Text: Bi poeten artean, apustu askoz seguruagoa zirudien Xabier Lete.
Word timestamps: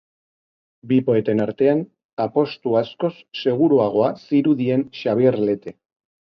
Bi 0.91 0.95
poeten 1.09 1.43
artean, 1.45 1.83
apustu 2.25 2.75
askoz 2.81 3.13
seguruagoa 3.43 4.11
zirudien 4.25 4.89
Xabier 5.05 5.41
Lete. 5.47 5.79